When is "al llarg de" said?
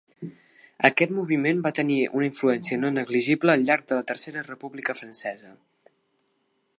3.55-3.99